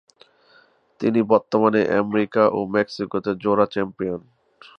[1.01, 4.21] তিনি বর্তমানে আমেরিকা ও মেক্সিকোতে জোড়া চ্যাম্পিয়ন।